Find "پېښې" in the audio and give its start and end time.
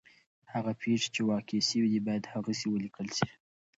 0.81-1.09